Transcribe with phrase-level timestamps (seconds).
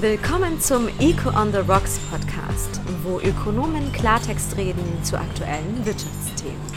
[0.00, 6.69] Willkommen zum Eco on the Rocks Podcast, wo Ökonomen Klartext reden zu aktuellen Wirtschaftsthemen.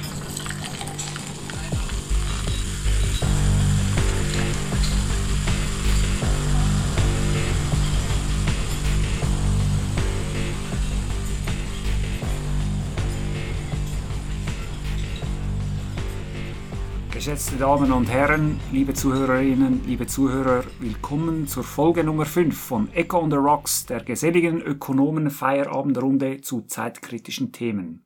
[17.23, 23.18] Geschätzte Damen und Herren, liebe Zuhörerinnen, liebe Zuhörer, willkommen zur Folge Nummer 5 von Echo
[23.18, 28.05] on the Rocks, der geselligen Ökonomen-Feierabendrunde zu zeitkritischen Themen.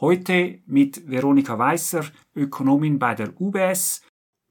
[0.00, 4.02] Heute mit Veronika Weißer, Ökonomin bei der UBS,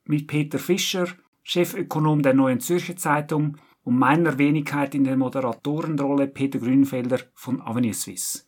[0.06, 1.08] mit Peter Fischer,
[1.44, 7.94] Chefökonom der Neuen Zürcher Zeitung und meiner Wenigkeit in der Moderatorenrolle Peter Grünfelder von Avenir
[7.94, 8.46] Suisse.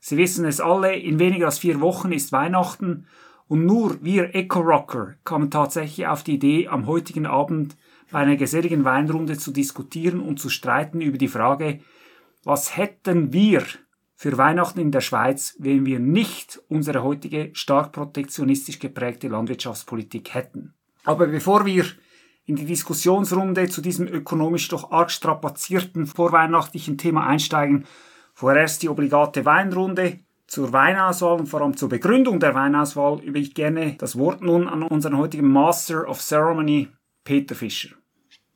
[0.00, 3.06] Sie wissen es alle, in weniger als vier Wochen ist Weihnachten
[3.50, 7.76] und nur wir Eco-Rocker kamen tatsächlich auf die Idee, am heutigen Abend
[8.12, 11.80] bei einer geselligen Weinrunde zu diskutieren und zu streiten über die Frage,
[12.44, 13.64] was hätten wir
[14.14, 20.74] für Weihnachten in der Schweiz, wenn wir nicht unsere heutige stark protektionistisch geprägte Landwirtschaftspolitik hätten.
[21.02, 21.86] Aber bevor wir
[22.44, 27.84] in die Diskussionsrunde zu diesem ökonomisch doch arg strapazierten vorweihnachtlichen Thema einsteigen,
[28.32, 33.54] vorerst die obligate Weinrunde zur Weinauswahl und vor allem zur Begründung der Weinauswahl über ich
[33.54, 36.88] gerne das Wort nun an unseren heutigen Master of Ceremony,
[37.22, 37.90] Peter Fischer.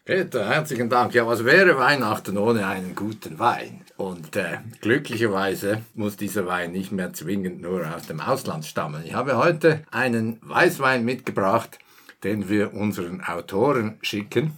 [0.04, 1.14] Peter, herzlichen Dank.
[1.14, 3.82] Ja, was wäre Weihnachten ohne einen guten Wein?
[3.96, 9.04] Und äh, glücklicherweise muss dieser Wein nicht mehr zwingend nur aus dem Ausland stammen.
[9.06, 11.78] Ich habe heute einen Weißwein mitgebracht,
[12.24, 14.56] den wir unseren Autoren schicken.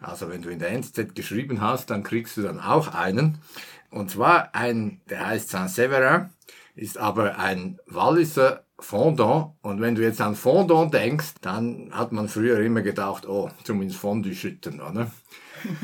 [0.00, 3.38] Also wenn du in der NZZ geschrieben hast, dann kriegst du dann auch einen.
[3.90, 6.28] Und zwar ein, der heißt Saint-Severin
[6.74, 9.52] ist aber ein Walliser Fondant.
[9.62, 14.00] Und wenn du jetzt an Fondant denkst, dann hat man früher immer gedacht, oh, zumindest
[14.00, 15.10] Fondue schütten, oder?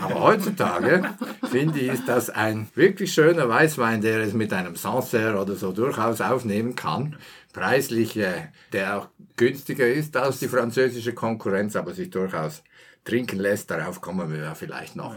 [0.01, 1.15] Aber heutzutage,
[1.49, 5.73] finde ich, ist das ein wirklich schöner Weißwein, der es mit einem Sancerre oder so
[5.73, 7.17] durchaus aufnehmen kann.
[7.53, 12.62] Preislich, äh, der auch günstiger ist als die französische Konkurrenz, aber sich durchaus
[13.05, 13.71] trinken lässt.
[13.71, 15.15] Darauf kommen wir ja vielleicht noch.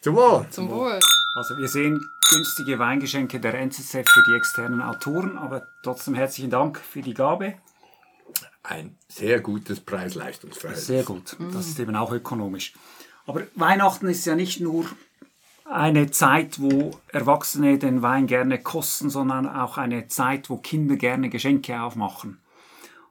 [0.00, 0.46] Zum Wohl!
[0.50, 0.98] Zum Wohl!
[1.36, 6.78] Also wir sehen günstige Weingeschenke der NZZ für die externen Autoren, aber trotzdem herzlichen Dank
[6.78, 7.54] für die Gabe.
[8.62, 10.86] Ein sehr gutes Preis-Leistungsverhältnis.
[10.86, 12.72] Sehr gut, das ist eben auch ökonomisch.
[13.26, 14.86] Aber Weihnachten ist ja nicht nur
[15.64, 21.30] eine Zeit, wo Erwachsene den Wein gerne kosten, sondern auch eine Zeit, wo Kinder gerne
[21.30, 22.40] Geschenke aufmachen.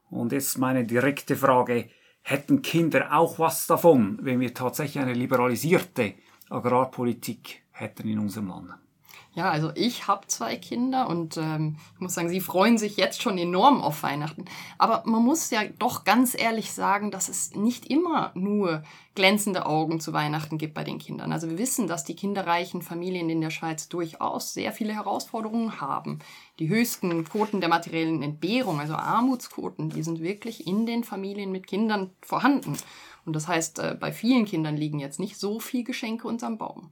[0.09, 1.89] Und jetzt meine direkte Frage,
[2.21, 6.13] hätten Kinder auch was davon, wenn wir tatsächlich eine liberalisierte
[6.49, 8.82] Agrarpolitik hätten in unserem Land?
[9.35, 13.19] Ja, also ich habe zwei Kinder und ähm, ich muss sagen, sie freuen sich jetzt
[13.19, 14.45] schon enorm auf Weihnachten.
[14.77, 18.83] Aber man muss ja doch ganz ehrlich sagen, dass es nicht immer nur
[19.15, 21.31] glänzende Augen zu Weihnachten gibt bei den Kindern.
[21.31, 26.19] Also wir wissen, dass die kinderreichen Familien in der Schweiz durchaus sehr viele Herausforderungen haben.
[26.59, 31.65] Die höchsten Quoten der materiellen Entbehrung, also Armutsquoten, die sind wirklich in den Familien mit
[31.65, 32.77] Kindern vorhanden.
[33.25, 36.91] Und das heißt, äh, bei vielen Kindern liegen jetzt nicht so viel Geschenke unterm Baum.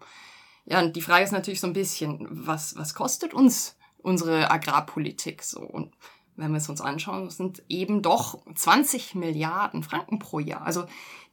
[0.65, 5.43] Ja, und die Frage ist natürlich so ein bisschen, was, was kostet uns unsere Agrarpolitik
[5.43, 5.61] so?
[5.61, 5.93] Und
[6.35, 10.65] wenn wir es uns anschauen, sind eben doch 20 Milliarden Franken pro Jahr.
[10.65, 10.85] Also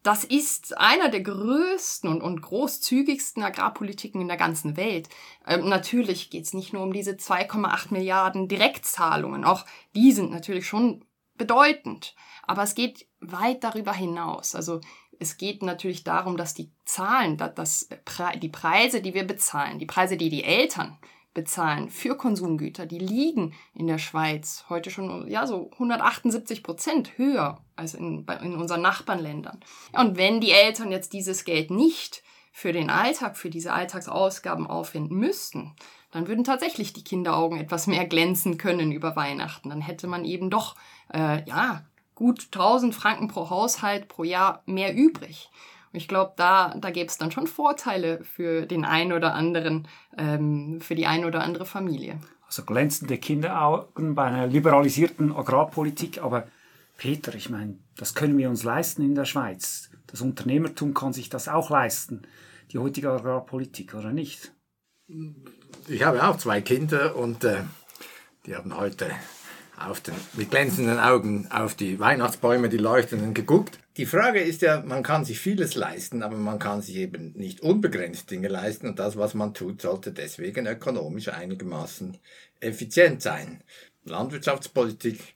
[0.02, 5.08] das ist einer der größten und, und großzügigsten Agrarpolitiken in der ganzen Welt.
[5.46, 9.64] Ähm, natürlich geht es nicht nur um diese 2,8 Milliarden Direktzahlungen, auch
[9.94, 11.04] die sind natürlich schon
[11.36, 12.14] bedeutend.
[12.42, 14.54] Aber es geht weit darüber hinaus.
[14.54, 14.80] Also
[15.18, 17.88] es geht natürlich darum, dass die Zahlen, dass
[18.40, 20.98] die Preise, die wir bezahlen, die Preise, die die Eltern
[21.34, 27.62] bezahlen für Konsumgüter, die liegen in der Schweiz heute schon ja so 178 Prozent höher
[27.76, 29.60] als in, in unseren Nachbarländern.
[29.92, 35.16] Und wenn die Eltern jetzt dieses Geld nicht für den Alltag, für diese Alltagsausgaben aufwenden
[35.16, 35.76] müssten,
[36.10, 39.68] dann würden tatsächlich die Kinderaugen etwas mehr glänzen können über Weihnachten.
[39.68, 40.74] Dann hätte man eben doch
[41.12, 41.84] äh, ja
[42.18, 45.50] gut 1000 Franken pro Haushalt pro Jahr mehr übrig.
[45.92, 49.86] Und ich glaube, da, da gäbe es dann schon Vorteile für den einen oder anderen,
[50.18, 52.18] ähm, für die eine oder andere Familie.
[52.44, 56.48] Also glänzende Kinderaugen bei einer liberalisierten Agrarpolitik, aber
[56.96, 59.88] Peter, ich meine, das können wir uns leisten in der Schweiz.
[60.08, 62.22] Das Unternehmertum kann sich das auch leisten,
[62.72, 64.52] die heutige Agrarpolitik, oder nicht?
[65.86, 67.62] Ich habe auch zwei Kinder und äh,
[68.44, 69.08] die haben heute
[69.80, 73.78] auf den, mit glänzenden Augen auf die Weihnachtsbäume, die leuchtenden, geguckt.
[73.96, 77.60] Die Frage ist ja, man kann sich vieles leisten, aber man kann sich eben nicht
[77.60, 82.16] unbegrenzt Dinge leisten und das, was man tut, sollte deswegen ökonomisch einigermaßen
[82.60, 83.62] effizient sein.
[84.04, 85.34] Landwirtschaftspolitik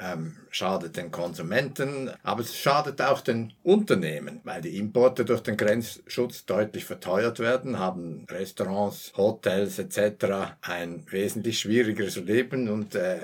[0.00, 5.56] ähm, schadet den Konsumenten, aber es schadet auch den Unternehmen, weil die Importe durch den
[5.56, 10.54] Grenzschutz deutlich verteuert werden, haben Restaurants, Hotels etc.
[10.62, 13.20] ein wesentlich schwierigeres Leben und äh,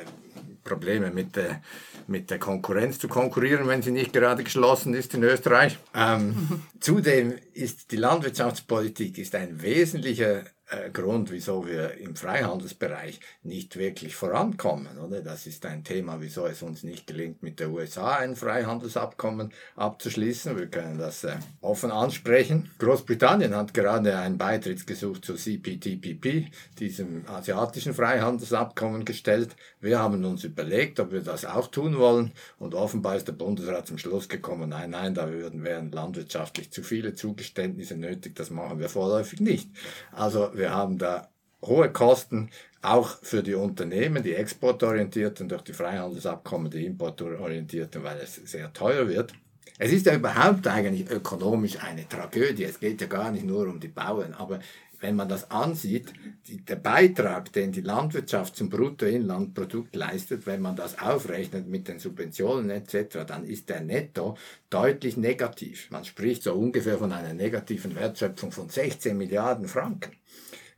[0.65, 1.63] Probleme mit der,
[2.07, 5.79] mit der Konkurrenz zu konkurrieren, wenn sie nicht gerade geschlossen ist in Österreich.
[5.95, 13.77] Ähm, zudem ist die Landwirtschaftspolitik ist ein wesentlicher äh, Grund, wieso wir im Freihandelsbereich nicht
[13.77, 14.99] wirklich vorankommen.
[14.99, 15.21] Oder?
[15.21, 20.59] Das ist ein Thema, wieso es uns nicht gelingt, mit der USA ein Freihandelsabkommen abzuschließen.
[20.59, 22.71] Wir können das äh, offen ansprechen.
[22.79, 26.47] Großbritannien hat gerade einen Beitrittsgesuch zu CPTPP,
[26.79, 29.57] diesem asiatischen Freihandelsabkommen, gestellt.
[29.81, 32.33] Wir haben uns überlegt, ob wir das auch tun wollen.
[32.59, 36.83] Und offenbar ist der Bundesrat zum Schluss gekommen, nein, nein, da würden, wären landwirtschaftlich zu
[36.83, 39.71] viele Zugeständnisse nötig, das machen wir vorläufig nicht.
[40.13, 41.29] Also wir haben da
[41.63, 42.51] hohe Kosten,
[42.83, 49.09] auch für die Unternehmen, die exportorientierten, durch die Freihandelsabkommen, die importorientierten, weil es sehr teuer
[49.09, 49.33] wird.
[49.79, 52.65] Es ist ja überhaupt eigentlich ökonomisch eine Tragödie.
[52.65, 54.61] Es geht ja gar nicht nur um die Bauern, aber
[55.01, 56.13] wenn man das ansieht,
[56.47, 61.99] die, der Beitrag, den die Landwirtschaft zum Bruttoinlandprodukt leistet, wenn man das aufrechnet mit den
[61.99, 64.37] Subventionen etc., dann ist der Netto
[64.71, 65.91] deutlich negativ.
[65.91, 70.13] Man spricht so ungefähr von einer negativen Wertschöpfung von 16 Milliarden Franken.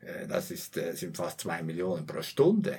[0.01, 2.79] Äh, das ist, äh, sind fast zwei Millionen pro Stunde.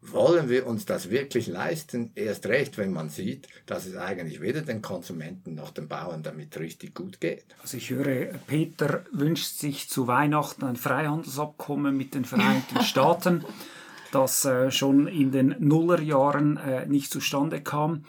[0.00, 2.12] Wollen wir uns das wirklich leisten?
[2.14, 6.56] Erst recht, wenn man sieht, dass es eigentlich weder den Konsumenten noch den Bauern damit
[6.58, 7.44] richtig gut geht.
[7.62, 13.44] Also ich höre, Peter wünscht sich zu Weihnachten ein Freihandelsabkommen mit den Vereinigten Staaten,
[14.12, 18.04] das äh, schon in den Nullerjahren äh, nicht zustande kam.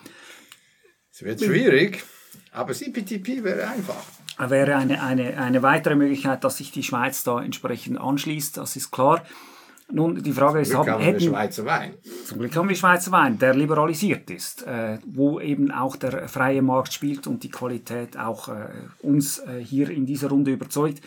[1.12, 2.03] Es wird schwierig,
[2.51, 4.06] aber CPTP wäre einfach
[4.47, 8.89] wäre eine, eine, eine weitere Möglichkeit, dass sich die Schweiz da entsprechend anschließt, das ist
[8.92, 9.25] klar.
[9.91, 11.95] Nun, die Frage ist, haben, haben hätten, wir Schweizer Wein.
[12.25, 16.62] Zum Glück haben wir Schweizer Wein, der liberalisiert ist, äh, wo eben auch der freie
[16.62, 18.68] Markt spielt und die Qualität auch äh,
[19.01, 21.01] uns äh, hier in dieser Runde überzeugt.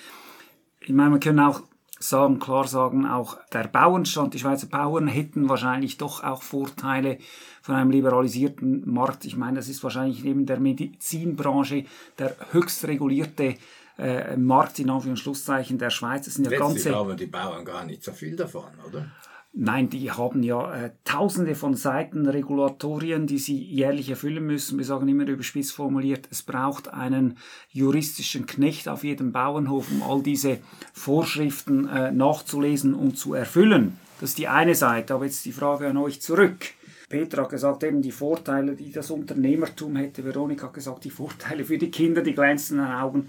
[0.80, 1.62] Ich meine, wir können auch
[2.00, 7.18] sagen, klar sagen, auch der Bauernstand, die Schweizer Bauern hätten wahrscheinlich doch auch Vorteile
[7.62, 9.24] von einem liberalisierten Markt.
[9.24, 11.84] Ich meine, das ist wahrscheinlich neben der Medizinbranche
[12.18, 13.54] der höchst regulierte
[14.02, 16.24] äh, Markt in Anführungszeichen der Schweiz.
[16.24, 19.06] Das sind ja Letztlich ganze, haben die Bauern gar nicht so viel davon, oder?
[19.54, 24.78] Nein, die haben ja äh, tausende von Seiten Regulatorien, die sie jährlich erfüllen müssen.
[24.78, 27.36] Wir sagen immer überspitzt formuliert, es braucht einen
[27.68, 30.58] juristischen Knecht auf jedem Bauernhof, um all diese
[30.94, 33.98] Vorschriften äh, nachzulesen und zu erfüllen.
[34.20, 35.12] Das ist die eine Seite.
[35.12, 36.68] Aber jetzt die Frage an euch zurück.
[37.10, 40.24] Peter hat gesagt, eben die Vorteile, die das Unternehmertum hätte.
[40.24, 43.28] Veronika hat gesagt, die Vorteile für die Kinder, die glänzenden Augen.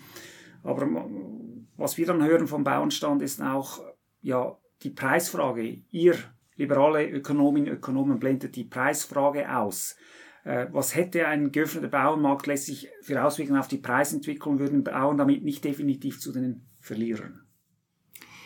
[0.63, 0.87] Aber
[1.77, 3.81] was wir dann hören vom Bauernstand ist auch,
[4.21, 5.81] ja, die Preisfrage.
[5.91, 6.15] Ihr
[6.55, 9.95] liberale Ökonominnen und Ökonomen blendet die Preisfrage aus.
[10.43, 15.43] Äh, was hätte ein geöffneter Bauernmarkt letztlich für Auswirkungen auf die Preisentwicklung, würden Bauern damit
[15.43, 17.41] nicht definitiv zu den Verlierern?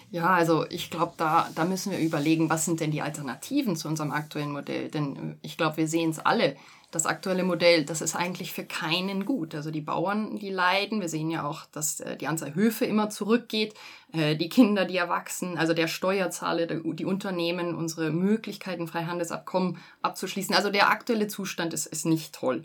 [0.09, 3.89] Ja, also ich glaube, da, da müssen wir überlegen, was sind denn die Alternativen zu
[3.89, 4.89] unserem aktuellen Modell?
[4.89, 6.55] Denn äh, ich glaube, wir sehen es alle.
[6.89, 9.53] Das aktuelle Modell, das ist eigentlich für keinen gut.
[9.53, 11.01] Also die Bauern, die leiden.
[11.01, 13.73] Wir sehen ja auch, dass äh, die Anzahl Höfe immer zurückgeht.
[14.13, 20.55] Äh, die Kinder, die erwachsen, also der Steuerzahler, die Unternehmen, unsere Möglichkeiten, Freihandelsabkommen abzuschließen.
[20.55, 22.63] Also der aktuelle Zustand ist, ist nicht toll.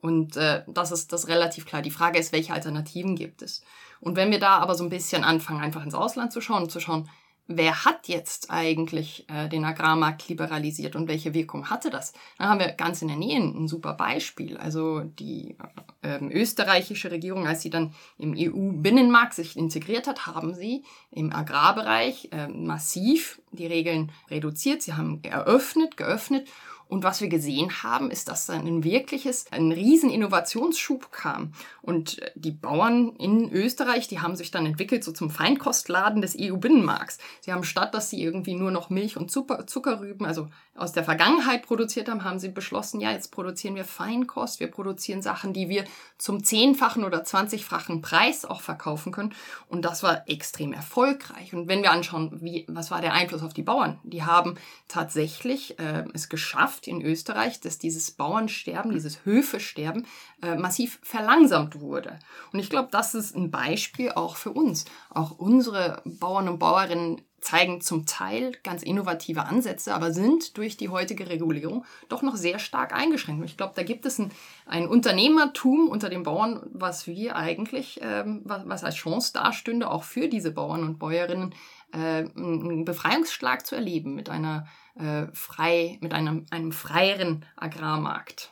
[0.00, 1.82] Und äh, das ist das relativ klar.
[1.82, 3.64] Die Frage ist, welche Alternativen gibt es?
[4.00, 6.78] Und wenn wir da aber so ein bisschen anfangen, einfach ins Ausland zu schauen, zu
[6.78, 7.08] schauen,
[7.46, 12.12] wer hat jetzt eigentlich äh, den Agrarmarkt liberalisiert und welche Wirkung hatte das?
[12.38, 14.56] Dann haben wir ganz in der Nähe ein super Beispiel.
[14.56, 15.56] Also die
[16.02, 22.30] äh, österreichische Regierung, als sie dann im EU-Binnenmarkt sich integriert hat, haben sie im Agrarbereich
[22.32, 24.82] äh, massiv die Regeln reduziert.
[24.82, 26.48] Sie haben eröffnet, geöffnet
[26.88, 31.52] und was wir gesehen haben, ist, dass dann ein wirkliches, ein riesen Innovationsschub kam.
[31.82, 36.36] Und äh, die Bauern in Österreich, die haben sich dann entwickelt so zum Feinkostladen des
[36.38, 37.18] EU-Binnenmarkts.
[37.40, 41.04] Sie haben statt, dass sie irgendwie nur noch Milch und Zucker, Zuckerrüben, also aus der
[41.04, 45.68] Vergangenheit produziert haben, haben sie beschlossen, ja, jetzt produzieren wir Feinkost, wir produzieren Sachen, die
[45.68, 45.84] wir
[46.18, 49.34] zum zehnfachen oder zwanzigfachen Preis auch verkaufen können.
[49.68, 51.54] Und das war extrem erfolgreich.
[51.54, 54.00] Und wenn wir anschauen, wie, was war der Einfluss auf die Bauern?
[54.02, 54.56] Die haben
[54.88, 60.06] tatsächlich äh, es geschafft in Österreich, dass dieses Bauernsterben, dieses Höfesterben
[60.42, 62.18] äh, massiv verlangsamt wurde.
[62.52, 64.84] Und ich glaube, das ist ein Beispiel auch für uns.
[65.10, 70.88] Auch unsere Bauern und Bauerinnen zeigen zum Teil ganz innovative Ansätze, aber sind durch die
[70.88, 73.42] heutige Regulierung doch noch sehr stark eingeschränkt.
[73.42, 74.32] Und ich glaube, da gibt es ein,
[74.64, 80.04] ein, Unternehmertum unter den Bauern, was wir eigentlich, ähm, was, was, als Chance dastünde, auch
[80.04, 81.54] für diese Bauern und Bäuerinnen,
[81.94, 84.66] äh, einen Befreiungsschlag zu erleben mit einer
[84.98, 88.50] äh, frei, mit einem, einem freieren Agrarmarkt.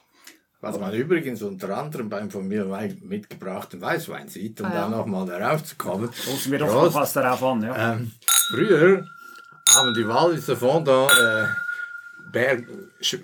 [0.61, 2.65] Was man übrigens unter anderem beim von mir
[3.03, 4.81] mitgebrachten Weißwein sieht, um ah, ja.
[4.83, 6.13] da nochmal darauf zu kommen.
[6.13, 7.95] Stoßen wir doch noch was darauf an, ja.
[7.95, 8.13] Ähm,
[8.49, 9.05] früher
[9.75, 11.47] haben die Walliser Fondant äh,
[12.31, 12.65] Berg,
[13.01, 13.19] Sch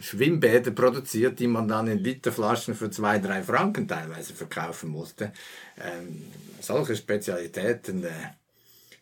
[0.00, 5.32] Schwimmbäder produziert, die man dann in Literflaschen für zwei, drei Franken teilweise verkaufen musste.
[5.76, 6.22] Ähm,
[6.60, 8.10] solche Spezialitäten äh,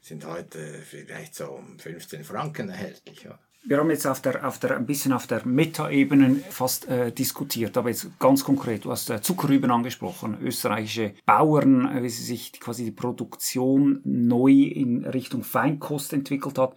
[0.06, 3.26] sind heute vielleicht so um 15 Franken erhältlich.
[3.26, 3.40] Oder?
[3.64, 7.76] Wir haben jetzt auf der, auf der, ein bisschen auf der Meta-Ebene fast äh, diskutiert,
[7.76, 12.52] aber jetzt ganz konkret, du hast äh, Zuckerrüben angesprochen, österreichische Bauern, äh, wie sie sich
[12.60, 16.76] quasi die Produktion neu in Richtung Feinkost entwickelt hat.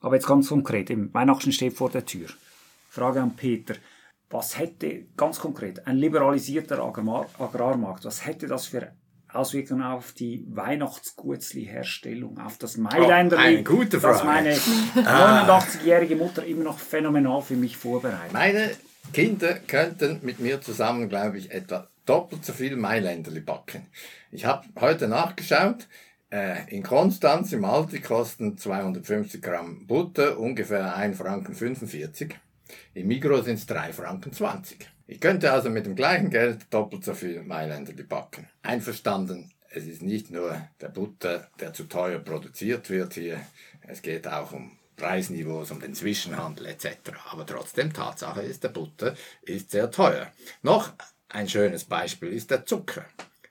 [0.00, 2.28] Aber jetzt ganz konkret, im Weihnachten steht vor der Tür.
[2.88, 3.74] Frage an Peter.
[4.30, 8.90] Was hätte ganz konkret ein liberalisierter Agrarmarkt, was hätte das für
[9.32, 14.14] Auswirkungen auf die Weihnachtsgutzli-Herstellung, auf das Mailänder, oh, eine gute Frage.
[14.14, 14.54] das meine
[14.96, 18.32] 89-jährige Mutter immer noch phänomenal für mich vorbereitet.
[18.32, 18.70] Meine
[19.12, 23.86] Kinder könnten mit mir zusammen, glaube ich, etwa doppelt so viel Mailänderli backen.
[24.32, 25.86] Ich habe heute nachgeschaut.
[26.32, 32.36] Äh, in Konstanz im Aldi kosten 250 Gramm Butter ungefähr 1 Franken 45.
[32.94, 34.88] Im Migros sind es 3 Franken 20.
[35.10, 38.48] Ich könnte also mit dem gleichen Geld doppelt so viel Mailänder backen.
[38.62, 43.40] Einverstanden, es ist nicht nur der Butter, der zu teuer produziert wird hier,
[43.88, 47.10] es geht auch um Preisniveaus, um den Zwischenhandel etc.
[47.28, 50.30] Aber trotzdem, Tatsache ist, der Butter ist sehr teuer.
[50.62, 50.92] Noch
[51.28, 53.04] ein schönes Beispiel ist der Zucker.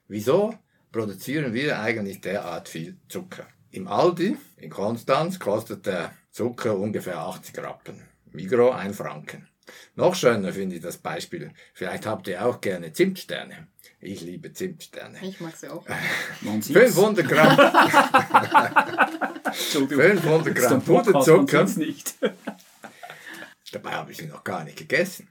[0.08, 0.58] Wieso
[0.94, 3.46] produzieren wir eigentlich derart viel Zucker?
[3.72, 8.01] Im Aldi in Konstanz kostet der Zucker ungefähr 80 Rappen.
[8.32, 9.50] Migro 1 Franken.
[9.96, 11.52] Noch schöner finde ich das Beispiel.
[11.74, 13.68] Vielleicht habt ihr auch gerne Zimtsterne.
[14.02, 15.18] Ich liebe Zimtsterne.
[15.22, 15.86] Ich mag sie auch.
[16.42, 17.58] 500 Gramm.
[19.54, 21.66] 500 Gramm Puderzucker.
[21.78, 22.16] nicht.
[23.72, 25.28] Dabei habe ich sie noch gar nicht gegessen.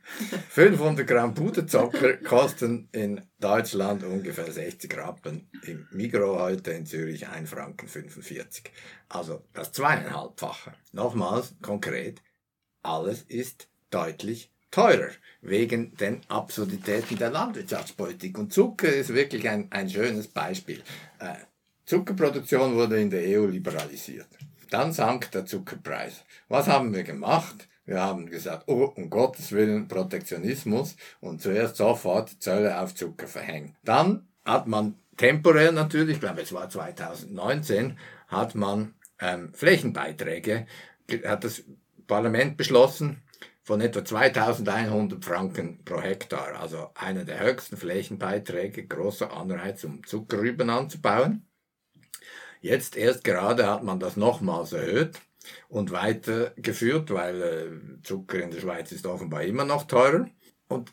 [0.51, 5.51] 500 Gramm Puderzucker kosten in Deutschland ungefähr 60 Rappen.
[5.65, 8.71] Im Migro heute in Zürich 1 Franken 45.
[9.09, 10.75] Also das zweieinhalbfache.
[10.93, 12.23] Nochmals konkret,
[12.83, 18.39] alles ist deutlich teurer wegen den Absurditäten der Landwirtschaftspolitik.
[18.39, 20.83] Und Zucker ist wirklich ein, ein schönes Beispiel.
[21.21, 21.35] Äh,
[21.87, 24.29] Zuckerproduktion wurde in der EU liberalisiert.
[24.71, 26.25] Dann sank der Zuckerpreis.
[26.49, 27.69] Was haben wir gemacht?
[27.87, 33.75] Wir haben gesagt, oh, um Gottes Willen Protektionismus und zuerst sofort Zölle auf Zucker verhängt.
[33.83, 40.67] Dann hat man temporär natürlich, ich glaube es war 2019, hat man ähm, Flächenbeiträge,
[41.25, 41.65] hat das
[42.07, 43.23] Parlament beschlossen,
[43.69, 50.71] von etwa 2100 Franken pro Hektar, also einer der höchsten Flächenbeiträge, großer Anreiz, um Zuckerrüben
[50.71, 51.47] anzubauen.
[52.63, 55.21] Jetzt erst gerade hat man das nochmals erhöht
[55.69, 60.31] und weitergeführt, weil äh, Zucker in der Schweiz ist offenbar immer noch teurer.
[60.69, 60.91] Und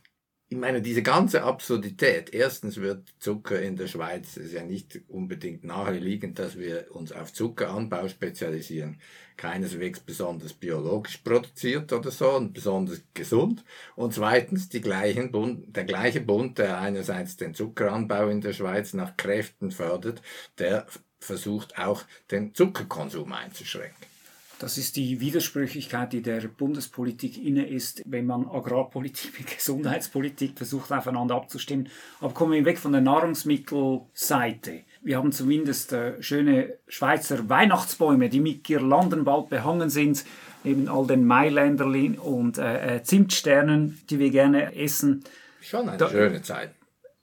[0.48, 5.64] ich meine, diese ganze Absurdität, erstens wird Zucker in der Schweiz, ist ja nicht unbedingt
[5.64, 9.02] naheliegend, dass wir uns auf Zuckeranbau spezialisieren,
[9.38, 13.66] keineswegs besonders biologisch produziert oder so und besonders gesund.
[13.96, 18.94] Und zweitens, die gleichen Bund, der gleiche Bund, der einerseits den Zuckeranbau in der Schweiz
[18.94, 20.22] nach Kräften fördert,
[20.60, 20.86] der
[21.20, 24.15] versucht auch den Zuckerkonsum einzuschränken.
[24.60, 30.94] Das ist die Widersprüchlichkeit, die der Bundespolitik inne ist, wenn man Agrarpolitik mit Gesundheitspolitik versucht
[30.94, 31.90] aufeinander abzustimmen.
[32.22, 34.82] Aber kommen wir weg von der Nahrungsmittelseite.
[35.02, 40.24] Wir haben zumindest äh, schöne Schweizer Weihnachtsbäume, die mit Girlanden bald behangen sind,
[40.64, 45.26] neben all den Mailänderlin und äh, äh, Zimtsternen, die wir gerne essen.
[45.62, 46.72] Schon eine da, schöne Zeit.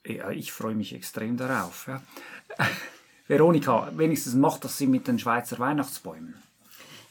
[0.05, 1.87] Ja, ich freue mich extrem darauf.
[1.87, 2.01] Ja.
[3.27, 6.35] Veronika, wenigstens macht das sie mit den Schweizer Weihnachtsbäumen.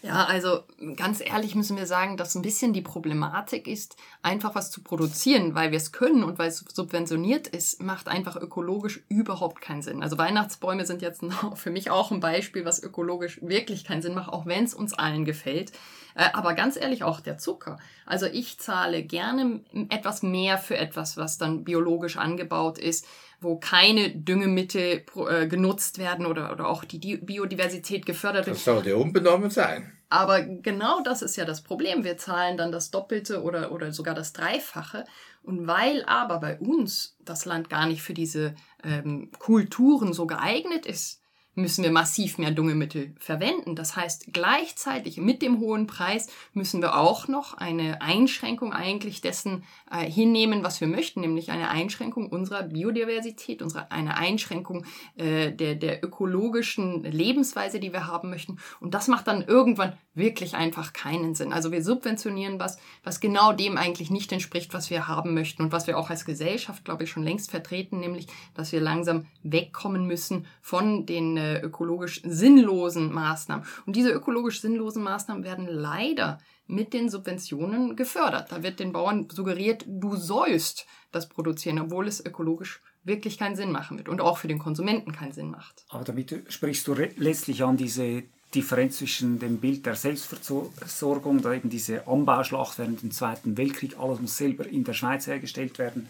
[0.05, 0.65] Ja, also
[0.97, 5.55] ganz ehrlich müssen wir sagen, dass ein bisschen die Problematik ist, einfach was zu produzieren,
[5.55, 10.03] weil wir es können und weil es subventioniert ist, macht einfach ökologisch überhaupt keinen Sinn.
[10.03, 11.23] Also Weihnachtsbäume sind jetzt
[11.55, 14.93] für mich auch ein Beispiel, was ökologisch wirklich keinen Sinn macht, auch wenn es uns
[14.93, 15.71] allen gefällt.
[16.15, 17.79] Äh, aber ganz ehrlich, auch der Zucker.
[18.07, 23.07] Also ich zahle gerne etwas mehr für etwas, was dann biologisch angebaut ist,
[23.41, 28.57] wo keine Düngemittel äh, genutzt werden oder, oder auch die Biodiversität gefördert wird.
[28.57, 29.93] Das sollte unbenommen sein.
[30.13, 32.05] Aber genau das ist ja das Problem.
[32.05, 35.07] Wir zahlen dann das Doppelte oder, oder sogar das Dreifache.
[35.43, 38.55] Und weil aber bei uns das Land gar nicht für diese
[38.85, 41.22] ähm, Kulturen so geeignet ist,
[41.55, 43.77] müssen wir massiv mehr Düngemittel verwenden.
[43.77, 49.65] Das heißt, gleichzeitig mit dem hohen Preis müssen wir auch noch eine Einschränkung eigentlich dessen
[49.91, 55.75] äh, hinnehmen, was wir möchten, nämlich eine Einschränkung unserer Biodiversität, unsere, eine Einschränkung äh, der,
[55.75, 58.59] der ökologischen Lebensweise, die wir haben möchten.
[58.81, 61.53] Und das macht dann irgendwann wirklich einfach keinen Sinn.
[61.53, 65.73] Also wir subventionieren was, was genau dem eigentlich nicht entspricht, was wir haben möchten und
[65.73, 70.07] was wir auch als Gesellschaft, glaube ich, schon längst vertreten, nämlich, dass wir langsam wegkommen
[70.07, 73.67] müssen von den äh, ökologisch sinnlosen Maßnahmen.
[73.87, 78.53] Und diese ökologisch sinnlosen Maßnahmen werden leider mit den Subventionen gefördert.
[78.53, 83.73] Da wird den Bauern suggeriert, du sollst das produzieren, obwohl es ökologisch wirklich keinen Sinn
[83.73, 85.85] machen wird und auch für den Konsumenten keinen Sinn macht.
[85.89, 88.23] Aber damit sprichst du letztlich an diese
[88.55, 94.21] Differenz zwischen dem Bild der Selbstversorgung, da eben diese Anbauschlacht während dem Zweiten Weltkrieg, alles
[94.21, 96.07] muss selber in der Schweiz hergestellt werden,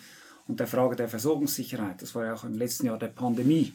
[0.48, 2.02] und der Frage der Versorgungssicherheit.
[2.02, 3.72] Das war ja auch im letzten Jahr der Pandemie,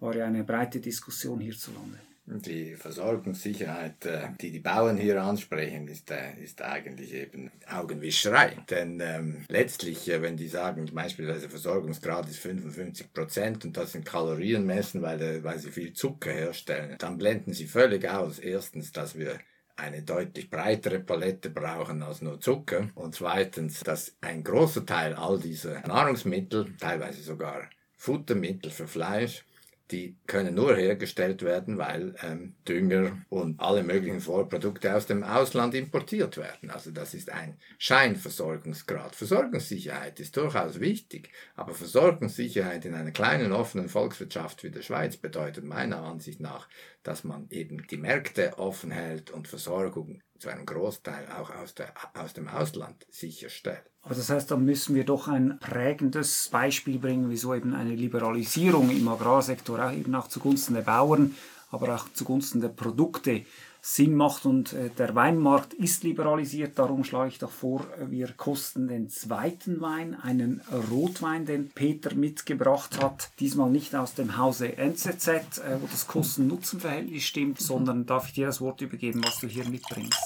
[0.00, 1.98] war ja eine breite Diskussion hierzulande.
[2.28, 8.56] Die Versorgungssicherheit, äh, die die Bauern hier ansprechen, ist, äh, ist eigentlich eben Augenwischerei.
[8.68, 14.04] Denn ähm, letztlich, äh, wenn die sagen, beispielsweise Versorgungsgrad ist 55 Prozent und das sind
[14.04, 18.40] Kalorien messen, weil, weil sie viel Zucker herstellen, dann blenden sie völlig aus.
[18.40, 19.38] Erstens, dass wir
[19.76, 22.88] eine deutlich breitere Palette brauchen als nur Zucker.
[22.96, 29.44] Und zweitens, dass ein großer Teil all dieser Nahrungsmittel, teilweise sogar Futtermittel für Fleisch,
[29.90, 35.74] die können nur hergestellt werden, weil ähm, Dünger und alle möglichen Vorprodukte aus dem Ausland
[35.74, 36.70] importiert werden.
[36.70, 39.14] Also das ist ein Scheinversorgungsgrad.
[39.14, 45.64] Versorgungssicherheit ist durchaus wichtig, aber Versorgungssicherheit in einer kleinen offenen Volkswirtschaft wie der Schweiz bedeutet
[45.64, 46.68] meiner Ansicht nach,
[47.02, 51.92] dass man eben die Märkte offen hält und Versorgung zu einem Großteil auch aus, der,
[52.14, 53.82] aus dem Ausland sicherstellt.
[54.02, 58.90] Aber das heißt, da müssen wir doch ein prägendes Beispiel bringen, wieso eben eine Liberalisierung
[58.90, 61.34] im Agrarsektor auch eben auch zugunsten der Bauern,
[61.70, 63.44] aber auch zugunsten der Produkte
[63.88, 64.46] Sinn macht.
[64.46, 66.76] Und äh, der Weinmarkt ist liberalisiert.
[66.76, 73.00] Darum schlage ich doch vor, wir kosten den zweiten Wein, einen Rotwein, den Peter mitgebracht
[73.00, 73.30] hat.
[73.38, 78.46] Diesmal nicht aus dem Hause NZZ, äh, wo das Kosten-Nutzen-Verhältnis stimmt, sondern darf ich dir
[78.46, 80.20] das Wort übergeben, was du hier mitbringst.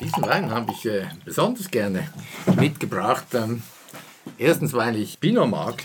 [0.00, 2.08] Diesen Wein habe ich äh, besonders gerne
[2.56, 3.32] mitgebracht.
[3.34, 3.62] Ähm,
[4.36, 5.84] erstens, weil ich Pinot mag.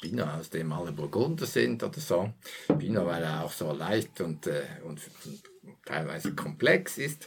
[0.00, 2.32] Pinot, aus dem alle Burgunder sind oder so.
[2.78, 5.42] Pinot, weil er auch so leicht und, äh, und, und
[5.84, 7.26] teilweise komplex ist.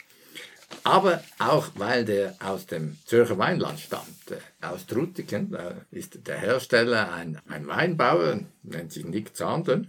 [0.83, 4.31] Aber auch, weil der aus dem Zürcher Weinland stammt.
[4.31, 9.83] Äh, aus Trutigen äh, ist der Hersteller ein, ein Weinbauer, nennt sich Nick Zander.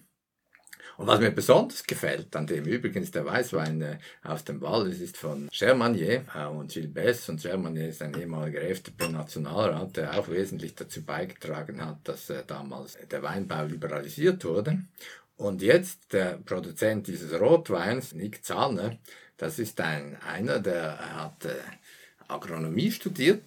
[0.96, 5.16] Und was mir besonders gefällt, an dem übrigens der Weißwein äh, aus dem Wallis ist
[5.16, 11.02] von Germanier äh, und Gilles und Germanier ist ein ehemaliger FDP-Nationalrat, der auch wesentlich dazu
[11.02, 14.82] beigetragen hat, dass äh, damals der Weinbau liberalisiert wurde.
[15.36, 18.96] Und jetzt der Produzent dieses Rotweins, Nick Zahner,
[19.36, 21.48] das ist ein, einer, der hat
[22.28, 23.42] Agronomie studiert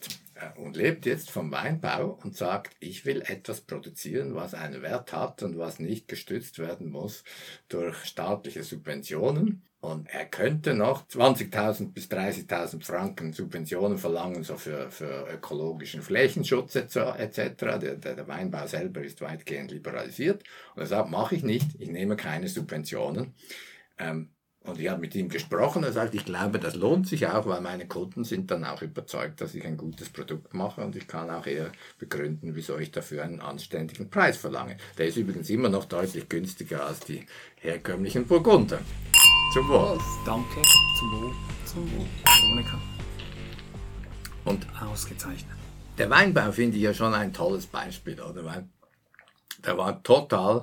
[0.58, 5.44] und lebt jetzt vom Weinbau und sagt, ich will etwas produzieren, was einen Wert hat
[5.44, 7.24] und was nicht gestützt werden muss
[7.70, 9.64] durch staatliche Subventionen.
[9.80, 16.76] Und er könnte noch 20.000 bis 30.000 Franken Subventionen verlangen, so für, für ökologischen Flächenschutz
[16.76, 17.56] etc.
[17.58, 20.44] Der, der, der Weinbau selber ist weitgehend liberalisiert.
[20.76, 23.36] Und er sagt, mache ich nicht, ich nehme keine Subventionen.
[24.00, 24.32] Ähm,
[24.68, 27.62] und ich habe mit ihm gesprochen, er sagt, ich glaube, das lohnt sich auch, weil
[27.62, 31.30] meine Kunden sind dann auch überzeugt, dass ich ein gutes Produkt mache und ich kann
[31.30, 34.78] auch eher begründen, wieso ich dafür einen anständigen Preis verlange.
[34.98, 37.26] Der ist übrigens immer noch deutlich günstiger als die
[37.62, 38.80] herkömmlichen Burgunder.
[39.54, 39.98] Zum Wohl.
[40.26, 40.62] Danke,
[41.00, 41.34] zum Wohl.
[41.66, 42.80] Zum Wohl, Veronika.
[44.46, 45.58] Und ausgezeichnet.
[45.98, 48.46] Der Weinbau finde ich ja schon ein tolles Beispiel, oder?
[48.46, 48.68] Weil
[49.66, 50.62] der war total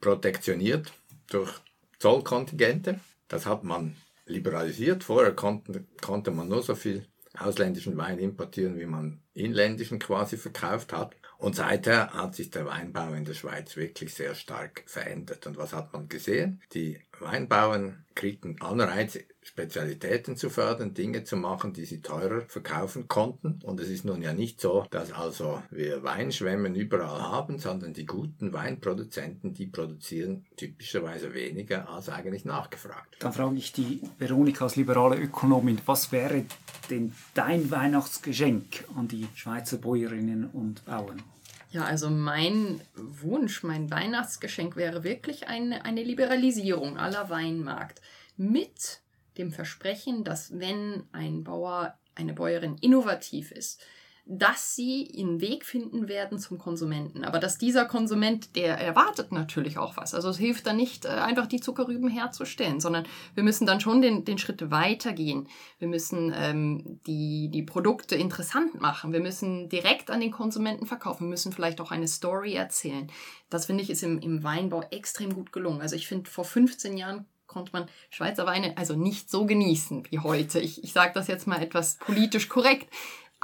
[0.00, 0.92] protektioniert
[1.28, 1.50] durch
[1.98, 3.00] Zollkontingente.
[3.28, 5.04] Das hat man liberalisiert.
[5.04, 7.06] Vorher konnte, konnte man nur so viel
[7.36, 11.16] ausländischen Wein importieren, wie man inländischen quasi verkauft hat.
[11.38, 15.46] Und seither hat sich der Weinbau in der Schweiz wirklich sehr stark verändert.
[15.46, 16.62] Und was hat man gesehen?
[16.72, 23.60] Die Weinbauern kriegten Anreize, Spezialitäten zu fördern, Dinge zu machen, die sie teurer verkaufen konnten.
[23.62, 28.06] Und es ist nun ja nicht so, dass also wir Weinschwämmen überall haben, sondern die
[28.06, 33.16] guten Weinproduzenten, die produzieren typischerweise weniger als eigentlich nachgefragt.
[33.20, 36.44] Dann frage ich die Veronika als liberale Ökonomin, was wäre
[36.88, 41.22] denn dein Weihnachtsgeschenk an die Schweizer Bäuerinnen und Bauern?
[41.70, 48.00] Ja, also mein Wunsch, mein Weihnachtsgeschenk wäre wirklich eine, eine Liberalisierung aller Weinmarkt
[48.36, 49.00] mit
[49.38, 53.80] dem Versprechen, dass wenn ein Bauer, eine Bäuerin innovativ ist,
[54.26, 57.24] dass sie ihren Weg finden werden zum Konsumenten.
[57.24, 60.14] Aber dass dieser Konsument, der erwartet natürlich auch was.
[60.14, 64.00] Also es hilft dann nicht, äh, einfach die Zuckerrüben herzustellen, sondern wir müssen dann schon
[64.00, 65.46] den, den Schritt weitergehen.
[65.78, 69.12] Wir müssen ähm, die, die Produkte interessant machen.
[69.12, 71.24] Wir müssen direkt an den Konsumenten verkaufen.
[71.24, 73.08] Wir müssen vielleicht auch eine Story erzählen.
[73.50, 75.82] Das finde ich ist im, im Weinbau extrem gut gelungen.
[75.82, 80.18] Also ich finde, vor 15 Jahren konnte man Schweizer Weine also nicht so genießen wie
[80.18, 80.60] heute.
[80.60, 82.92] Ich, ich sage das jetzt mal etwas politisch korrekt.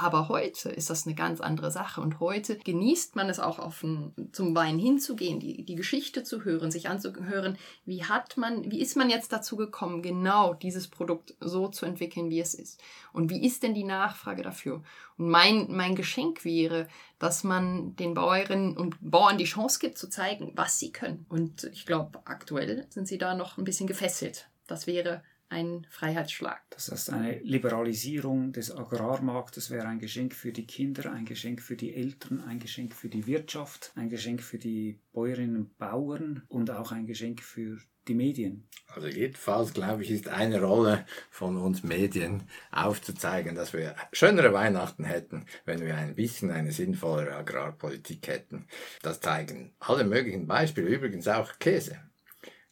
[0.01, 2.01] Aber heute ist das eine ganz andere Sache.
[2.01, 6.43] Und heute genießt man es auch, auf ein, zum Wein hinzugehen, die, die Geschichte zu
[6.43, 11.35] hören, sich anzuhören, wie hat man, wie ist man jetzt dazu gekommen, genau dieses Produkt
[11.39, 12.81] so zu entwickeln, wie es ist.
[13.13, 14.81] Und wie ist denn die Nachfrage dafür?
[15.17, 16.87] Und mein, mein Geschenk wäre,
[17.19, 21.27] dass man den Bäuerinnen und Bauern die Chance gibt, zu zeigen, was sie können.
[21.29, 24.49] Und ich glaube, aktuell sind sie da noch ein bisschen gefesselt.
[24.65, 26.61] Das wäre ein Freiheitsschlag.
[26.69, 31.75] Das heißt, eine Liberalisierung des Agrarmarktes wäre ein Geschenk für die Kinder, ein Geschenk für
[31.75, 36.71] die Eltern, ein Geschenk für die Wirtschaft, ein Geschenk für die Bäuerinnen und Bauern und
[36.71, 38.67] auch ein Geschenk für die Medien.
[38.87, 45.03] Also jedenfalls, glaube ich, ist eine Rolle von uns Medien aufzuzeigen, dass wir schönere Weihnachten
[45.03, 48.67] hätten, wenn wir ein bisschen eine sinnvollere Agrarpolitik hätten.
[49.01, 51.99] Das zeigen alle möglichen Beispiele, übrigens auch Käse.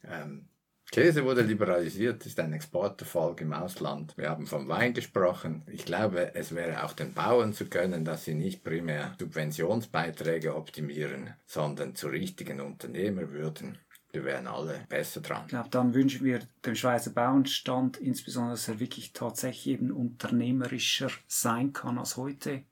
[0.04, 0.49] Ähm,
[0.92, 4.18] Käse wurde liberalisiert, ist ein Exporterfolg im Ausland.
[4.18, 5.62] Wir haben vom Wein gesprochen.
[5.72, 11.36] Ich glaube, es wäre auch den Bauern zu gönnen, dass sie nicht primär Subventionsbeiträge optimieren,
[11.46, 13.78] sondern zu richtigen Unternehmer würden.
[14.12, 15.44] Wir wären alle besser dran.
[15.44, 21.12] Ich glaube, dann wünschen wir dem Schweizer Bauernstand insbesondere, dass er wirklich tatsächlich eben unternehmerischer
[21.28, 22.64] sein kann als heute.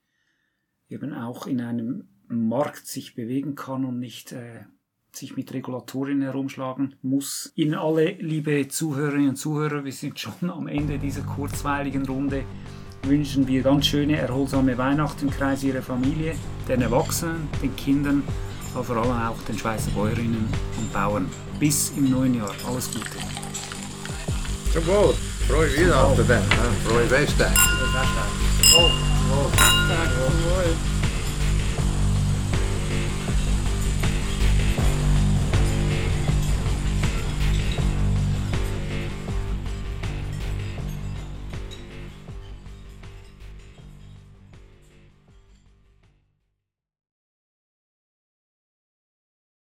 [0.89, 4.65] Eben auch in einem Markt sich bewegen kann und nicht äh,
[5.17, 7.51] sich mit Regulatorien herumschlagen muss.
[7.55, 12.43] Ihnen alle, liebe Zuhörerinnen und Zuhörer, wir sind schon am Ende dieser kurzweiligen Runde.
[13.03, 16.35] Wünschen wir ganz schöne, erholsame Weihnachten im Kreis Ihrer Familie,
[16.67, 18.23] den Erwachsenen, den Kindern,
[18.73, 21.27] aber vor allem auch den Schweizer Bäuerinnen und Bauern.
[21.59, 22.53] Bis im neuen Jahr.
[22.67, 23.17] Alles Gute.
[24.73, 25.13] Zum Wohl.
[25.47, 26.43] Frohe Weihnachten dann.
[26.85, 27.57] Frohe Festtag.
[27.57, 28.29] Frohe Festtag.
[28.61, 28.91] Zum Wohl.
[29.51, 30.96] Zum Wohl.